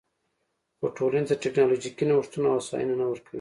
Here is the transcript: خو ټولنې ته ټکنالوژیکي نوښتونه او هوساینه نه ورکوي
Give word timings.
خو 0.77 0.85
ټولنې 0.97 1.23
ته 1.29 1.35
ټکنالوژیکي 1.43 2.03
نوښتونه 2.09 2.47
او 2.49 2.55
هوساینه 2.57 2.93
نه 2.99 3.05
ورکوي 3.07 3.29